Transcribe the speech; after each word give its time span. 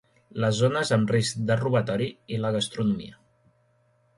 les 0.43 0.55
zones 0.61 0.91
amb 0.95 1.13
risc 1.15 1.43
de 1.51 1.57
robatori 1.65 2.09
i 2.37 2.41
la 2.47 2.53
gastronomia 2.59 3.21